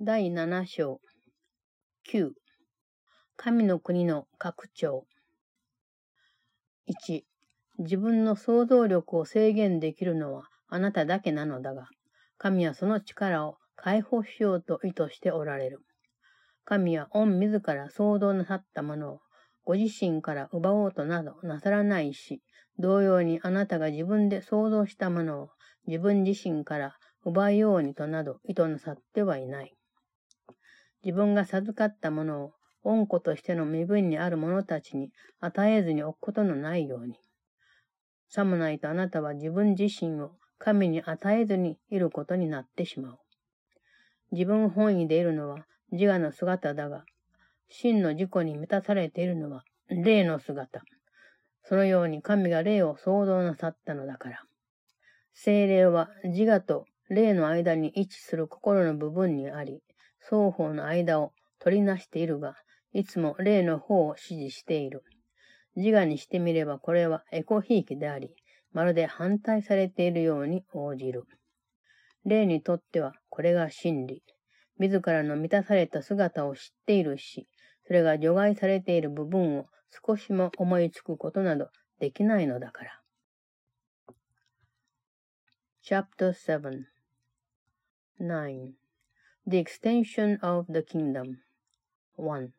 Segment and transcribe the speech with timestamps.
[0.00, 1.00] 第7章
[2.08, 2.30] 9
[3.36, 5.04] 神の国の拡張
[6.88, 7.22] 1
[7.80, 11.88] 自分の想像力を制限できるのはあなただけなのだが、
[12.36, 15.80] 神はその力を解放しようと意図しておられる。
[16.64, 19.20] 神は御自ら想像なさったものを
[19.64, 22.40] ご自身から奪おうとなどなさらないし、
[22.78, 25.48] 同様にあなたが自分で想像したものを
[25.88, 29.74] 自分自身から奪いようにとなど意図なさってはいない。
[31.04, 32.52] 自分が授かったものを
[32.82, 37.18] 恩子としての身分にある者たちに与えずに置くことのないように。
[38.28, 43.18] さもないとあなたは自分自身を神に与えずにいることになってしまう。
[44.32, 47.04] 自分本位でいるのは自我の姿だが、
[47.68, 50.82] 真の自己に満たされているのは霊の姿。
[51.64, 54.42] そのように神が霊を創造なさったのだから。
[55.32, 59.82] 精霊は自我と霊の間に位置する心の部分にあり、
[60.28, 62.54] 双方の間を取りなしているが、
[62.92, 65.02] いつも霊の方を指示している。
[65.74, 68.34] 自我にしてみればこれはエコひいきであり、
[68.72, 71.24] まるで反対されているように応じる。
[72.26, 74.22] 霊にとってはこれが真理。
[74.78, 77.48] 自らの満たされた姿を知っているし、
[77.86, 79.66] それが除外されている部分を
[80.06, 81.70] 少しも思いつくことなど
[82.00, 83.00] できないのだから。
[85.82, 86.84] Chapter 7
[88.20, 88.87] 9.
[89.50, 91.40] The extension of the kingdom
[92.16, 92.52] 1.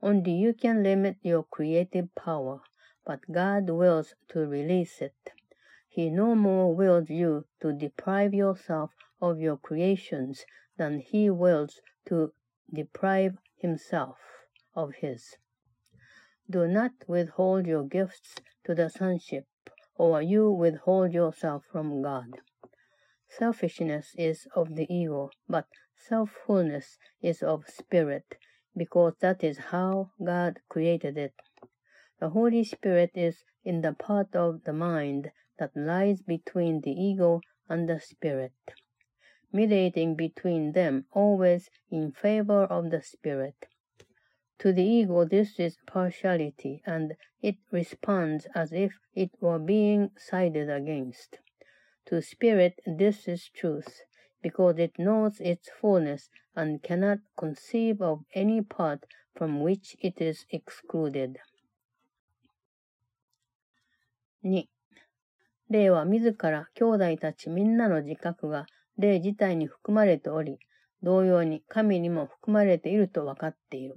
[0.00, 2.62] Only you can limit your creative power,
[3.04, 5.32] but God wills to release it.
[5.90, 10.46] He no more wills you to deprive yourself of your creations
[10.78, 12.32] than he wills to
[12.72, 14.16] deprive himself
[14.74, 15.36] of his.
[16.48, 19.44] Do not withhold your gifts to the sonship,
[19.96, 22.40] or you withhold yourself from God.
[23.28, 25.66] Selfishness is of the ego, but
[26.08, 28.36] selffulness is of spirit,
[28.76, 31.34] because that is how God created it.
[32.20, 37.40] The Holy Spirit is in the part of the mind that lies between the ego
[37.68, 38.52] and the spirit,
[39.52, 43.66] mediating between them always in favor of the spirit.
[44.60, 50.70] To the ego, this is partiality, and it responds as if it were being sided
[50.70, 51.38] against.
[52.06, 54.02] To spirit, this is truth,
[54.42, 60.46] because it knows its fullness and cannot conceive of any part from which it is
[60.50, 61.38] excluded.
[64.44, 64.66] 2.
[65.70, 68.66] 霊は自ら兄弟たちみんなの自覚が
[68.98, 70.58] 霊自体に含まれており、
[71.02, 73.96] 同様に神にも含まれていると分かっている。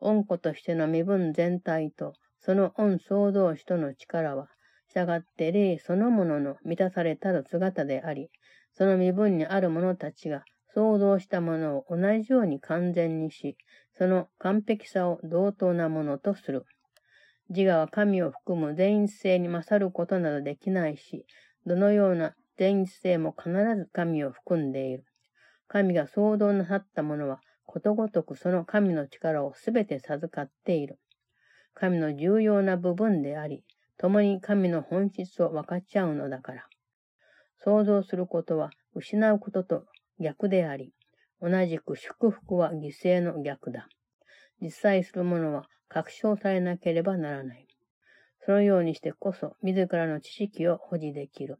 [0.00, 4.48] 恩子としての身分全体と、その恩創造主との力は、
[4.88, 8.30] 従って霊そのものの満たされたる姿であり、
[8.72, 10.44] その身分にある者たちが
[10.74, 13.56] 想像したものを同じように完全にし、
[13.98, 16.64] その完璧さを同等なものとする。
[17.50, 21.26] 自我は神を含む全一性に勝ることなどできないし、
[21.66, 25.04] どのような全一性も必ず神を含んでいる。
[25.66, 30.98] 神が創造なさったものは、ことごとくその神の力をすべて授かっている。
[31.74, 33.64] 神の重要な部分であり、
[33.96, 36.66] 共に神の本質を分かち合うのだから。
[37.62, 39.84] 想像することは失うことと
[40.18, 40.92] 逆であり、
[41.40, 43.88] 同じく祝福は犠牲の逆だ。
[44.60, 47.66] 実際するものは確証されなければならない。
[48.44, 51.58] そのようにしてこそ、自らの知識を保持できる。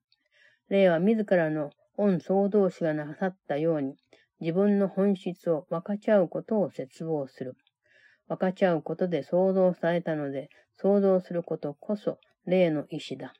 [0.68, 3.96] 霊は自らの恩総動詞がなさったように、
[4.40, 7.56] 自分の本質を分かち合うことを絶望する。
[8.28, 13.34] 分かち合うことで想像されたので、想像することこそ霊の意志だ。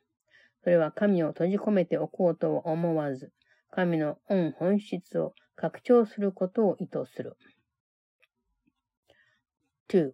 [0.62, 3.32] それは神を閉じ込めておこうとは思わず、
[3.70, 7.36] 神の恩本質を拡張することを意図する。
[9.88, 10.12] 2.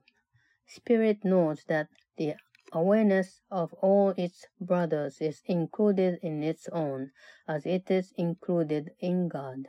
[0.67, 2.35] Spirit knows that the
[2.73, 7.11] awareness of all its brothers is included in its own,
[7.47, 9.69] as it is included in God.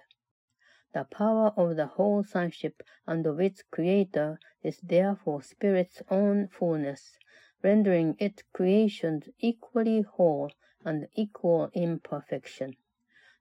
[0.94, 7.18] The power of the whole sonship and of its creator is therefore Spirit's own fullness,
[7.63, 10.51] rendering its creations equally whole
[10.84, 12.76] and equal imperfection.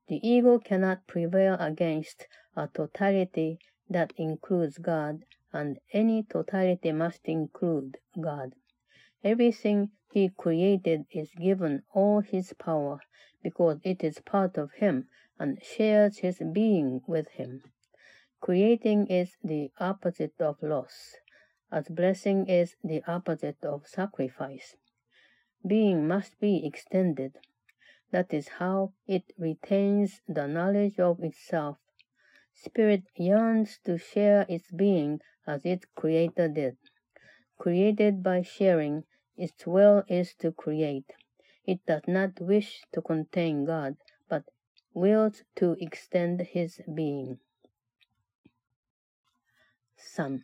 [0.08, 7.98] The ego cannot prevail against a totality that includes God and any totality must include
[8.20, 8.54] God.
[9.24, 13.00] Everything he created is given all his power
[13.44, 15.08] because it is part of him
[15.40, 17.64] and shares his being with him.
[18.40, 21.16] Creating is the opposite of loss,
[21.72, 24.76] as blessing is the opposite of sacrifice.
[25.66, 27.40] Being must be extended.
[28.12, 31.78] That is how it retains the knowledge of itself
[32.60, 36.76] Spirit yearns to share its being as its creator did.
[37.60, 39.04] Created by sharing,
[39.38, 41.14] its will is to create.
[41.66, 44.50] It does not wish to contain God, but
[44.96, 47.40] wills to extend his being.
[50.00, 50.42] 3.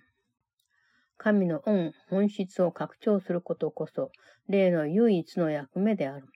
[1.17, 4.11] 神の恩、本質を拡張することこそ、
[4.47, 6.27] 霊の唯一の役目である。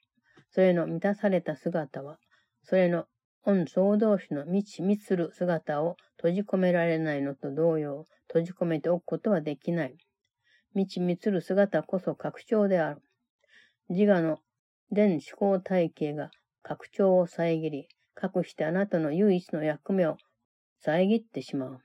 [0.51, 2.17] それの満たされた姿は、
[2.63, 3.05] それの
[3.43, 9.97] 恩総同士の満ち満つる姿を閉じ込められないのと同様、閉じ込めておくことはできない。
[10.73, 13.01] 満ち満つる姿こそ拡張である。
[13.89, 14.39] 自我の
[14.91, 16.31] 全思考体系が
[16.61, 17.87] 拡張を遮り、
[18.21, 20.17] 隠してあなたの唯一の役目を
[20.79, 21.79] 遮ってしまう。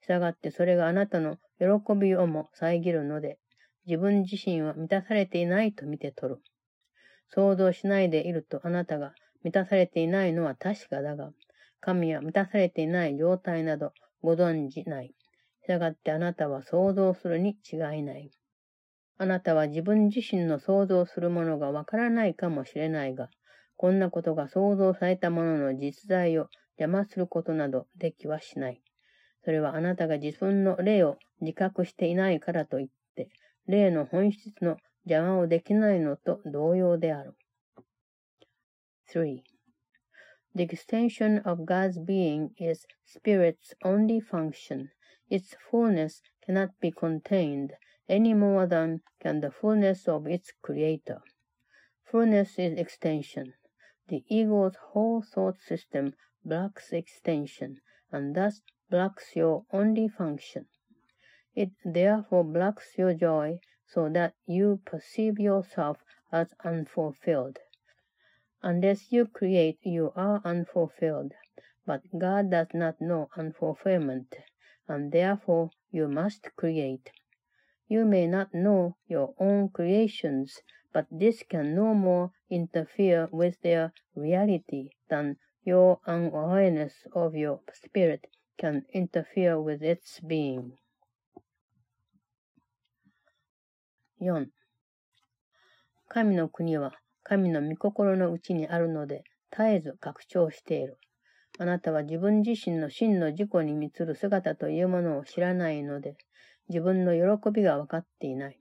[0.00, 3.38] したがってそれがあなたの喜びをも遮るので、
[3.86, 6.40] 自分自身は満たされていないと見て取る。
[7.28, 9.14] 想像しないでいるとあなたが
[9.44, 11.30] 満たされていないのは確かだが、
[11.80, 13.92] 神は満たされていない状態など
[14.22, 15.14] ご存じない。
[15.62, 18.30] したがってあなたは想像するに違いない。
[19.18, 23.30] あなたは自分自身の想像するものがわからないかもしれないが、
[23.76, 26.48] こんなことが想像されたものの実在を
[26.78, 28.82] 邪魔することなどできはしない。
[29.44, 33.28] それはあなたが自分の霊を自覚していないからといって、
[33.66, 37.34] 霊の本質の邪魔をできないのと同様である。
[39.12, 39.42] 3.
[40.54, 44.90] The extension of God's being is Spirit's only function.
[45.30, 47.70] Its fullness cannot be contained
[48.08, 51.22] any more than can the fullness of its Creator.
[52.04, 53.54] Fullness is extension.
[54.08, 57.80] The ego's whole thought system blocks extension,
[58.12, 58.60] and thus
[58.90, 60.66] blocks your only function.
[61.54, 65.98] It therefore blocks your joy so that you perceive yourself
[66.30, 67.58] as unfulfilled.
[68.62, 71.32] Unless you create, you are unfulfilled.
[71.84, 74.34] But God does not know unfulfillment,
[74.86, 77.10] and therefore you must create.
[77.88, 80.60] You may not know your own creations,
[80.92, 88.26] but this can no more interfere with their reality than your unawareness of your spirit
[88.58, 90.72] can interfere with its being.
[94.20, 94.46] 4.
[96.08, 96.92] 神の国は
[97.22, 100.98] 神の御心のうちにあるので絶えず拡張している。
[101.58, 106.16] あなたは自分自身の真の自己に満つる姿というものを知らないので、
[106.68, 108.58] 自分の喜びが分かっていない。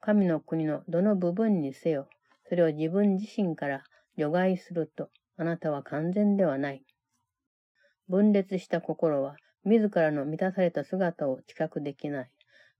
[0.00, 2.08] 神の国のどの部分にせよ、
[2.48, 3.84] それを自分自身から
[4.16, 5.08] 除外すると、
[5.42, 6.84] あなたは完全ではない。
[8.08, 9.34] 分裂した心は、
[9.64, 12.30] 自らの満たされた姿を知覚できない。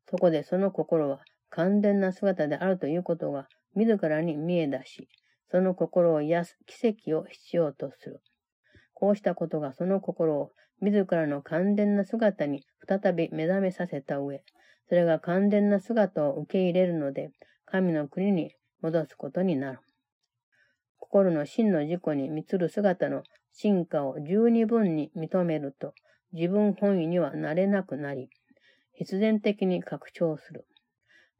[0.09, 5.09] そこでその心は完全な姿であるということが自らに見え出し、
[5.51, 8.21] その心を癒す奇跡を必要とする。
[8.95, 14.45] こうしたことがその心を自らの完全な姿に再び目覚めさせた上、
[14.89, 17.33] それが完全な姿を受け入れるので、
[17.65, 19.81] 神の国に戻すことになる。
[21.13, 23.23] 心の真の自己に満つる姿の
[23.53, 25.93] 進化を十二分に認めると、
[26.33, 28.31] 自分本位にはなれなくなり、
[28.95, 30.67] 必然的に拡張する。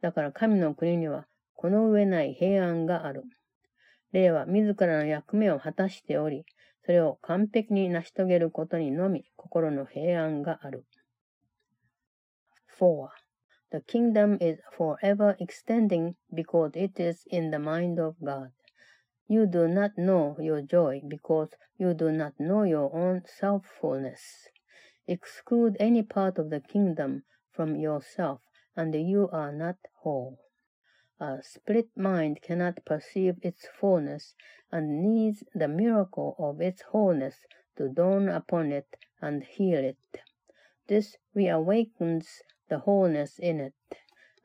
[0.03, 3.23] だから神の国には、この上ない平安がある。
[4.13, 6.45] 霊は自らの役目を果たしており、
[6.85, 10.85] それを完璧に成し遂げることにのみ心の平安がある。
[12.79, 13.09] 4.
[13.71, 18.51] The kingdom is forever extending because it is in the mind of God.
[19.35, 24.51] You do not know your joy because you do not know your own selffulness.
[25.07, 28.43] Exclude any part of the kingdom from yourself,
[28.77, 30.39] and you are not whole.
[31.19, 34.35] A split mind cannot perceive its fullness,
[34.71, 37.47] and needs the miracle of its wholeness
[37.77, 40.21] to dawn upon it and heal it.
[40.89, 43.73] This reawakens the wholeness in it,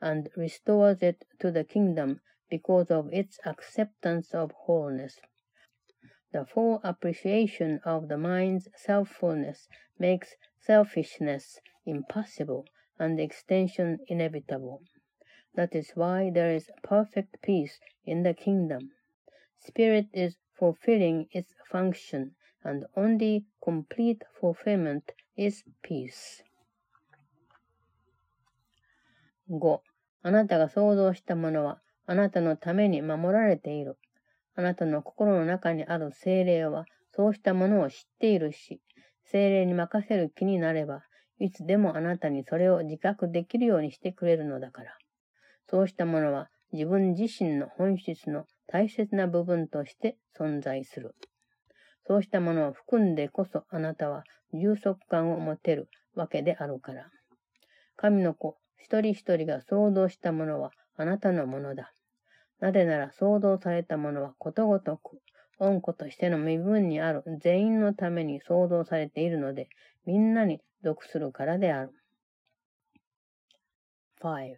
[0.00, 5.19] and restores it to the kingdom because of its acceptance of wholeness.
[6.31, 9.67] The full appreciation of the mind's selffulness
[9.99, 12.65] makes selfishness impossible
[12.97, 14.81] and extension inevitable.
[15.55, 18.91] That is why there is perfect peace in the kingdom.
[19.59, 26.43] Spirit is fulfilling its function, and only complete fulfillment is peace.
[29.49, 29.81] 5.
[30.23, 33.98] あなたが想像したものは あなたのために守られている。
[34.54, 38.80] あなたの心の中にある精霊は、そうしたものを知っているし、
[39.24, 41.02] 精霊に任せる気になれば、
[41.38, 44.96] いつでもあなたにそれを自覚できるようにしてくれるのだから。
[45.68, 51.14] そうしたものは自分自身の本質の大切な部分として存在する。
[52.06, 54.24] そうしたものを含んでこそあなたは
[54.54, 57.10] 充足感を持てるわけであるから。
[57.96, 61.92] 神の子一人一人が想像したものはあなたのものだ。
[62.60, 65.20] なぜなら想像されたものはことごとく、
[65.58, 69.68] 恩子としての身分にある全員のために想像されているので、
[70.06, 71.92] みんなに属するからである。
[74.20, 74.56] 5.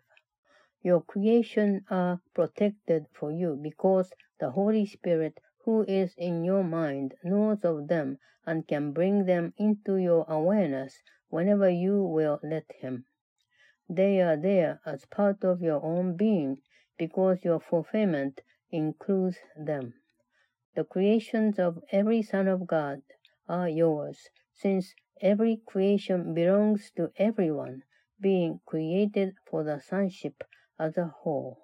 [0.82, 5.34] Your creation are protected for you because the Holy Spirit
[5.66, 8.16] who is in your mind knows of them
[8.46, 13.04] and can bring them into your awareness whenever you will let him.
[13.88, 16.62] They are there as part of your own being
[17.00, 19.94] because your fulfillment includes them.
[20.76, 23.00] The creations of every son of God
[23.48, 27.84] are yours, since every creation belongs to everyone,
[28.20, 30.44] being created for the sonship
[30.78, 31.56] as a whole.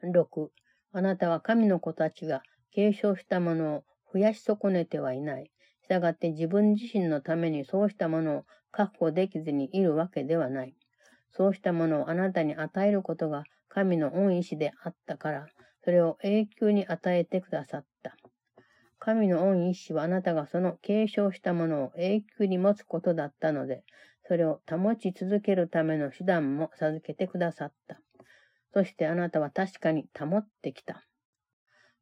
[0.00, 0.50] 6.
[0.92, 5.50] あなたは神の子たちが継承したものを増やし損ねてはいない。
[5.82, 10.76] したがって自分自身のためにそうしたものを確保できずにいるわけではない。
[11.36, 15.46] そうしたものをあなたに与えることが神の恩意志であったから、
[15.84, 18.16] それを永久に与えてくださった。
[19.00, 23.82] 神の恩意志はあなたがその継承したものを永久に持つことだったので、
[24.28, 28.00] それを保ち続けるための手段も授けてくださった。
[28.72, 31.04] そしてあなたは確かに保ってきた。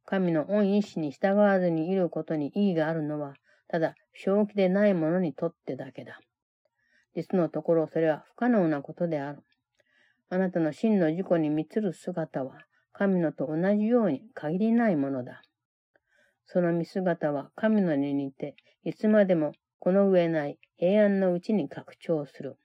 [0.05, 3.35] 神の恩意志に従わずにいることに意義があるのは、
[3.69, 6.21] ただ正気でない者にとってだけだ。
[7.15, 9.41] 実のところそれは不可能なことである。
[10.31, 15.43] あなたの真の自己に満つる姿は、神のと同じように限りないものだ。
[16.47, 22.57] その見姿は神のに似て、いつまでもこの上ない平安のうちに拡張する。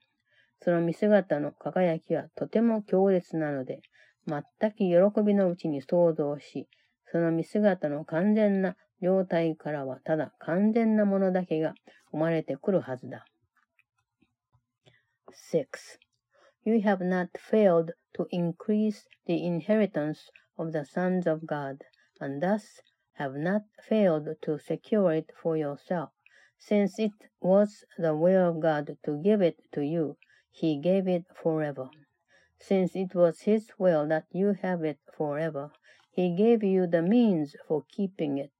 [0.60, 3.80] その見姿の輝きはとても強烈なので、
[4.26, 6.68] 全く喜びのうちに想像し、
[7.10, 11.74] その見姿の完全な状態からはただ完全なものだけが
[12.10, 13.24] 生まれてくるはずだ。
[15.32, 15.98] 6.
[16.64, 21.84] You have not failed to increase the inheritance of the sons of God,
[22.20, 22.80] and thus
[23.12, 26.10] have not failed to secure it for yourself.
[26.58, 30.16] Since it was the will of God to give it to you,
[30.50, 31.88] He gave it forever.
[32.58, 35.70] Since it was His will that you have it forever,
[36.10, 38.52] He gave you the means for keeping it,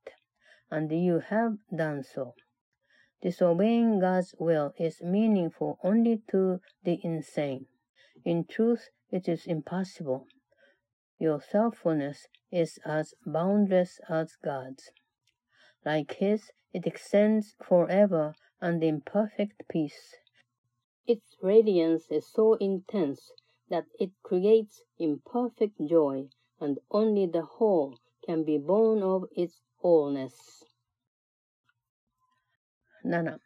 [0.71, 2.35] and you have done so.
[3.21, 7.67] Disobeying God's will is meaningful only to the insane.
[8.25, 10.27] In truth, it is impossible.
[11.19, 14.93] Your selffulness is as boundless as God's.
[15.85, 20.15] Like His, it extends forever and in perfect peace.
[21.07, 23.33] Its radiance is so intense
[23.69, 26.29] that it creates imperfect joy,
[26.61, 30.63] and only the whole can be born of its allness.
[33.09, 33.41] 7.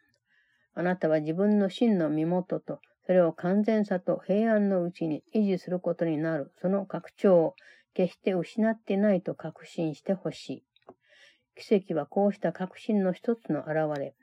[0.75, 7.55] あなたは自分の真の身元と、それを完全さと平安のうちに維持することになる、その拡張を
[7.93, 10.63] 決して失ってないと確信してほしい。
[11.55, 14.15] 奇跡はこうした確信の一つの現れ。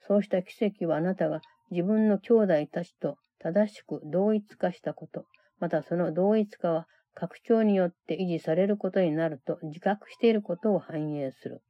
[0.00, 5.26] そうした奇跡はあなたが自分の兄弟たちと正しく同一化したこと、
[5.60, 11.62] またその同一化は拡張によって維持されることになると自覚していることを反映する。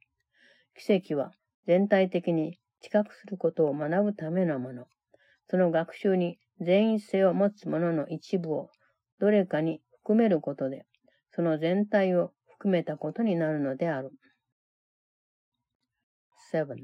[0.75, 1.31] 奇跡は
[1.67, 4.87] 全体的に知覚することを学ぶためのもの。
[5.49, 8.69] その学習に全一性を持つものの一部を
[9.19, 10.85] どれかに含めることで、
[11.31, 14.11] その全体を含めたことになるのである。
[16.51, 16.75] 7.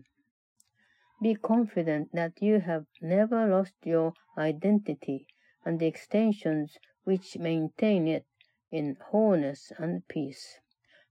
[1.21, 5.25] Be confident that you have never lost your identity
[5.65, 8.25] and the extensions which maintain it
[8.71, 10.61] in wholeness and peace.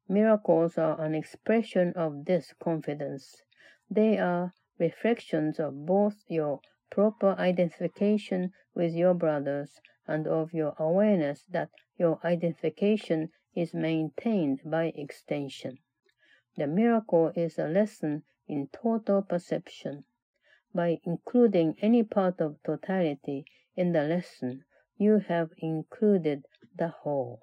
[0.08, 3.42] Miracles are an expression of this confidence.
[3.90, 11.44] They are reflections of both your proper identification with your brothers and of your awareness
[11.50, 15.78] that your identification is maintained by extension.
[16.56, 20.04] The miracle is a lesson in total perception.
[20.74, 23.44] By including any part of totality
[23.76, 24.64] in the lesson,
[24.96, 27.40] you have included the whole.